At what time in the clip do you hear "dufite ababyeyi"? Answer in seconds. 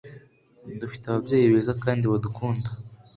0.79-1.47